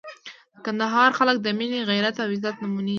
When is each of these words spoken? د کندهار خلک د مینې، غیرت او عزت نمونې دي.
د 0.53 0.55
کندهار 0.65 1.09
خلک 1.19 1.37
د 1.41 1.47
مینې، 1.57 1.79
غیرت 1.89 2.15
او 2.23 2.27
عزت 2.33 2.55
نمونې 2.63 2.83
دي. 2.87 2.89